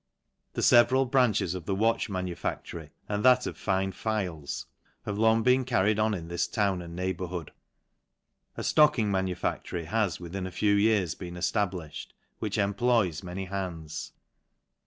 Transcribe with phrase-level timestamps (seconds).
[0.53, 4.65] The feveral branches of the watch manufactory, rd that of fine files,
[5.05, 7.51] have long been carried on in lis town and neighbourhood.
[8.57, 12.07] A (locking manu c~k>ry has, within a few years, been effablifhed,
[12.41, 14.13] hich employs many hands.